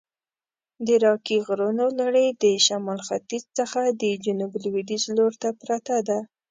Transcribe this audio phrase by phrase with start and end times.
[0.85, 6.19] د راکي غرونو لړي د شمال ختیځ څخه د جنوب لویدیځ لورته پرته ده.